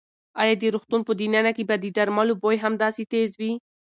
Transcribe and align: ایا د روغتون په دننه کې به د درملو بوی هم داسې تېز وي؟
ایا 0.41 0.55
د 0.57 0.63
روغتون 0.73 1.01
په 1.07 1.13
دننه 1.19 1.51
کې 1.57 1.63
به 1.69 1.75
د 1.79 1.85
درملو 1.97 2.33
بوی 2.41 2.57
هم 2.63 2.73
داسې 2.83 3.03
تېز 3.13 3.29
وي؟ 3.39 3.51